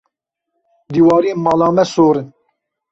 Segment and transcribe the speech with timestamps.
[0.93, 2.27] Dîwarên mala me sor in.